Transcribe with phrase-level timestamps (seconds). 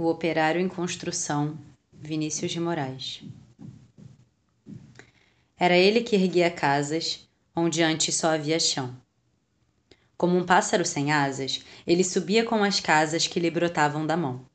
[0.00, 1.58] O operário em construção,
[1.92, 3.22] Vinícius de Moraes.
[5.58, 8.96] Era ele que erguia casas onde antes só havia chão.
[10.16, 14.46] Como um pássaro sem asas, ele subia com as casas que lhe brotavam da mão.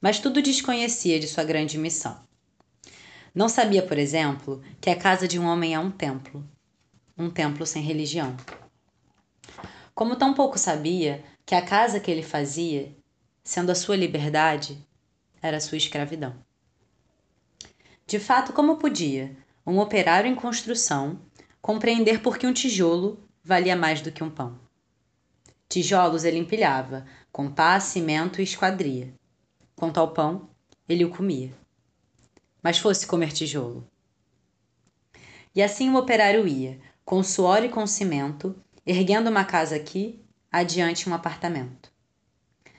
[0.00, 2.20] Mas tudo desconhecia de sua grande missão.
[3.32, 6.44] Não sabia, por exemplo, que a casa de um homem é um templo,
[7.16, 8.36] um templo sem religião.
[9.94, 12.98] Como tão pouco sabia que a casa que ele fazia,
[13.48, 14.86] sendo a sua liberdade,
[15.40, 16.36] era sua escravidão.
[18.06, 19.34] De fato, como podia
[19.66, 21.18] um operário em construção
[21.58, 24.60] compreender por que um tijolo valia mais do que um pão?
[25.66, 29.14] Tijolos ele empilhava, com pá, cimento e esquadria.
[29.74, 30.50] Quanto ao pão,
[30.86, 31.50] ele o comia.
[32.62, 33.88] Mas fosse comer tijolo.
[35.54, 41.08] E assim o operário ia, com suor e com cimento, erguendo uma casa aqui, adiante
[41.08, 41.90] um apartamento.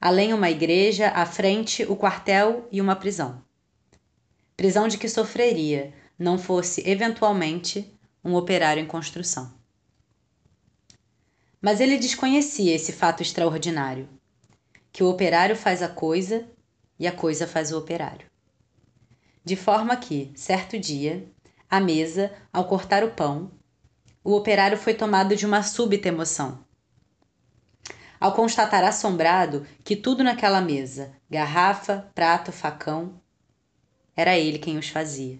[0.00, 3.44] Além uma igreja, à frente o quartel e uma prisão.
[4.56, 7.92] Prisão de que sofreria, não fosse eventualmente
[8.24, 9.52] um operário em construção.
[11.60, 14.08] Mas ele desconhecia esse fato extraordinário:
[14.90, 16.48] que o operário faz a coisa
[16.98, 18.26] e a coisa faz o operário.
[19.44, 21.26] De forma que, certo dia,
[21.68, 23.50] à mesa, ao cortar o pão,
[24.24, 26.64] o operário foi tomado de uma súbita emoção.
[28.20, 33.18] Ao constatar assombrado que tudo naquela mesa, garrafa, prato, facão,
[34.14, 35.38] era ele quem os fazia.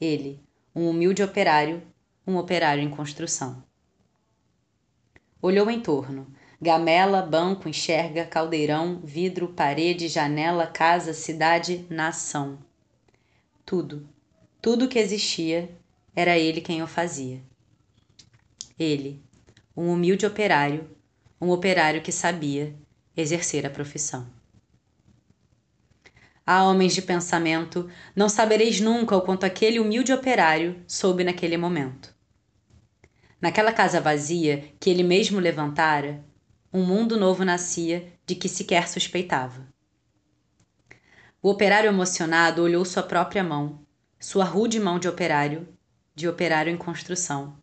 [0.00, 0.42] Ele,
[0.74, 1.80] um humilde operário,
[2.26, 3.62] um operário em construção.
[5.40, 6.26] Olhou em torno.
[6.60, 12.58] Gamela, banco, enxerga, caldeirão, vidro, parede, janela, casa, cidade, nação.
[13.64, 14.08] Tudo,
[14.60, 15.70] tudo que existia,
[16.14, 17.40] era ele quem o fazia.
[18.78, 19.20] Ele,
[19.76, 20.88] um humilde operário,
[21.42, 22.72] um operário que sabia
[23.16, 24.30] exercer a profissão.
[26.46, 32.14] Ah, homens de pensamento, não sabereis nunca o quanto aquele humilde operário soube naquele momento.
[33.40, 36.24] Naquela casa vazia que ele mesmo levantara,
[36.72, 39.66] um mundo novo nascia de que sequer suspeitava.
[41.42, 43.80] O operário emocionado olhou sua própria mão,
[44.20, 45.66] sua rude mão de operário,
[46.14, 47.60] de operário em construção.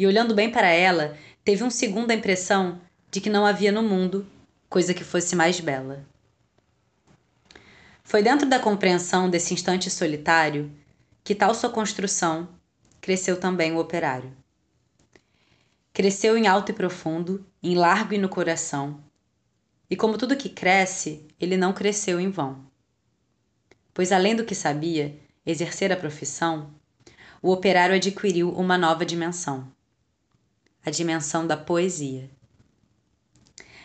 [0.00, 1.14] E olhando bem para ela,
[1.44, 2.80] teve um segundo a impressão
[3.10, 4.26] de que não havia no mundo
[4.68, 6.04] coisa que fosse mais bela.
[8.04, 10.70] Foi dentro da compreensão desse instante solitário
[11.24, 12.48] que tal sua construção
[13.00, 14.32] cresceu também o operário.
[15.92, 19.00] Cresceu em alto e profundo, em largo e no coração.
[19.88, 22.64] E como tudo que cresce, ele não cresceu em vão.
[23.92, 26.70] Pois além do que sabia, exercer a profissão,
[27.42, 29.66] o operário adquiriu uma nova dimensão
[30.84, 32.30] a dimensão da poesia.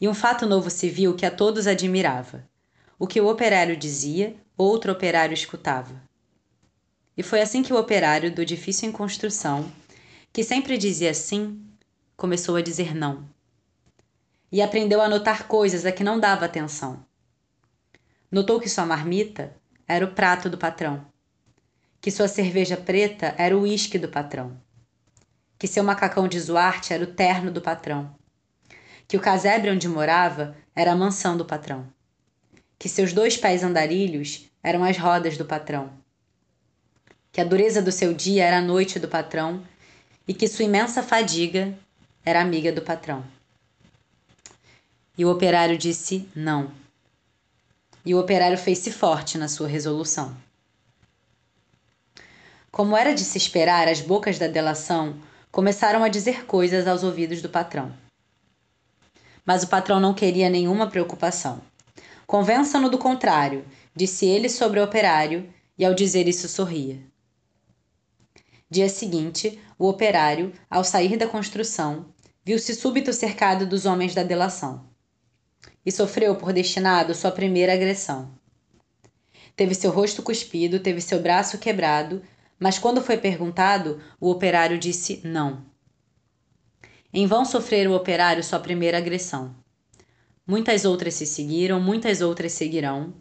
[0.00, 2.48] E um fato novo se viu que a todos admirava.
[2.98, 6.02] O que o operário dizia, outro operário escutava.
[7.16, 9.70] E foi assim que o operário do edifício em construção,
[10.32, 11.60] que sempre dizia sim,
[12.16, 13.28] começou a dizer não.
[14.50, 17.04] E aprendeu a notar coisas a que não dava atenção.
[18.30, 19.54] Notou que sua marmita
[19.86, 21.04] era o prato do patrão,
[22.00, 24.56] que sua cerveja preta era o uísque do patrão,
[25.58, 28.14] que seu macacão de Zuarte era o terno do patrão,
[29.06, 31.86] que o casebre onde morava era a mansão do patrão
[32.78, 35.90] que seus dois pés andarilhos eram as rodas do patrão,
[37.32, 39.62] que a dureza do seu dia era a noite do patrão
[40.26, 41.76] e que sua imensa fadiga
[42.24, 43.24] era amiga do patrão.
[45.16, 46.70] E o operário disse não.
[48.04, 50.36] E o operário fez-se forte na sua resolução.
[52.70, 55.18] Como era de se esperar, as bocas da delação
[55.50, 57.92] começaram a dizer coisas aos ouvidos do patrão.
[59.44, 61.60] Mas o patrão não queria nenhuma preocupação.
[62.26, 63.64] Convença-no do contrário,
[63.96, 65.48] disse ele sobre o operário,
[65.78, 67.00] e ao dizer isso sorria.
[68.70, 72.06] Dia seguinte, o operário, ao sair da construção,
[72.44, 74.84] viu-se súbito cercado dos homens da delação.
[75.86, 78.30] E sofreu por destinado sua primeira agressão.
[79.56, 82.22] Teve seu rosto cuspido, teve seu braço quebrado,
[82.58, 85.64] mas quando foi perguntado, o operário disse não.
[87.12, 89.54] Em vão sofrer o operário sua primeira agressão.
[90.46, 93.14] Muitas outras se seguiram, muitas outras seguirão.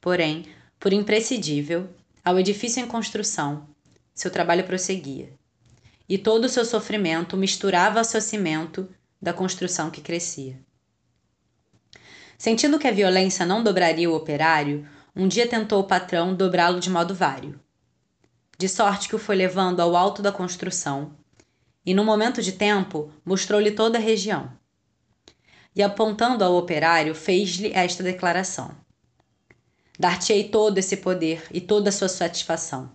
[0.00, 0.46] Porém,
[0.78, 1.88] por imprescindível,
[2.24, 3.66] ao edifício em construção,
[4.14, 5.32] seu trabalho prosseguia.
[6.08, 8.88] E todo o seu sofrimento misturava ao cimento
[9.20, 10.58] da construção que crescia.
[12.36, 16.88] Sentindo que a violência não dobraria o operário, um dia tentou o patrão dobrá-lo de
[16.88, 17.60] modo vário.
[18.60, 21.14] De sorte que o foi levando ao alto da construção,
[21.86, 24.50] e num momento de tempo mostrou-lhe toda a região
[25.76, 28.74] E apontando ao operário, fez-lhe esta declaração:
[29.96, 32.90] Dar-te-ei todo esse poder e toda a sua satisfação,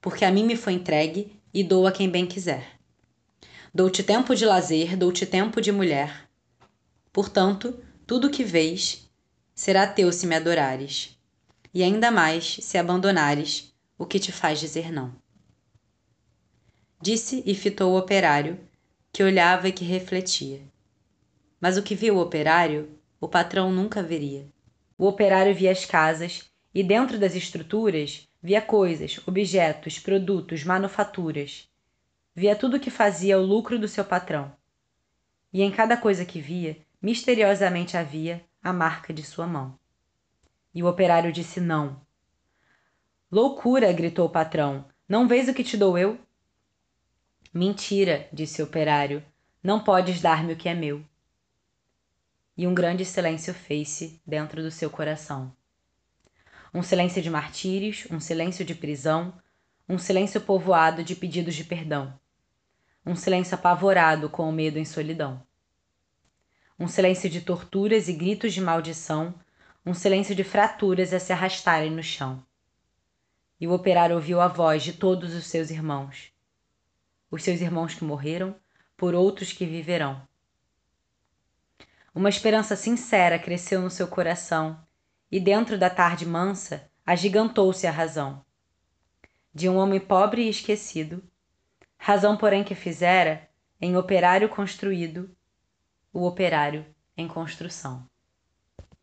[0.00, 2.80] porque a mim me foi entregue e dou a quem bem quiser.
[3.72, 6.28] Dou-te tempo de lazer, dou-te tempo de mulher.
[7.12, 9.08] Portanto, tudo o que vês
[9.54, 11.16] será teu se me adorares,
[11.72, 15.12] e ainda mais se abandonares o que te faz dizer não.
[17.02, 18.58] Disse e fitou o operário,
[19.12, 20.62] que olhava e que refletia.
[21.60, 22.88] Mas o que viu o operário,
[23.20, 24.46] o patrão nunca veria.
[24.96, 31.68] O operário via as casas e dentro das estruturas via coisas, objetos, produtos, manufaturas.
[32.34, 34.52] Via tudo o que fazia o lucro do seu patrão.
[35.52, 39.76] E em cada coisa que via, misteriosamente havia a marca de sua mão.
[40.72, 42.00] E o operário disse não.
[43.30, 43.92] Loucura!
[43.92, 44.86] gritou o patrão.
[45.06, 46.18] Não vês o que te dou eu?
[47.52, 49.22] Mentira, disse o operário.
[49.62, 51.04] Não podes dar-me o que é meu.
[52.56, 55.52] E um grande silêncio fez-se dentro do seu coração.
[56.72, 59.34] Um silêncio de martírios, um silêncio de prisão,
[59.86, 62.18] um silêncio povoado de pedidos de perdão.
[63.04, 65.42] Um silêncio apavorado com o medo em solidão.
[66.80, 69.34] Um silêncio de torturas e gritos de maldição,
[69.84, 72.42] um silêncio de fraturas a se arrastarem no chão.
[73.60, 76.32] E o operário ouviu a voz de todos os seus irmãos
[77.30, 78.56] os seus irmãos que morreram,
[78.96, 80.26] por outros que viverão.
[82.14, 84.82] Uma esperança sincera cresceu no seu coração,
[85.30, 88.44] e dentro da tarde mansa agigantou-se a razão.
[89.54, 91.22] De um homem pobre e esquecido,
[91.98, 93.48] razão, porém, que fizera,
[93.80, 95.30] em operário construído,
[96.12, 96.84] o operário
[97.16, 98.08] em construção.